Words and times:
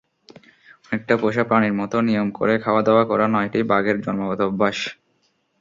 অনেকটা 0.85 1.13
পোষা 1.21 1.43
প্রাণীর 1.43 1.73
মতো 1.79 1.97
নিয়ম 2.01 2.27
করে 2.37 2.53
খাওয়াদাওয়া 2.63 3.03
করা 3.05 3.25
নয়টি 3.33 3.59
বাঘের 3.71 3.97
জন্মগত 4.05 4.39
অভ্যাস। 4.49 4.77